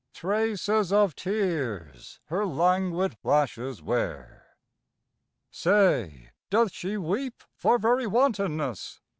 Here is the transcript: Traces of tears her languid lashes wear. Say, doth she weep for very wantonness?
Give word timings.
Traces 0.15 0.91
of 0.91 1.15
tears 1.15 2.21
her 2.25 2.43
languid 2.43 3.17
lashes 3.23 3.83
wear. 3.83 4.57
Say, 5.51 6.31
doth 6.49 6.71
she 6.71 6.97
weep 6.97 7.43
for 7.53 7.77
very 7.77 8.07
wantonness? 8.07 8.99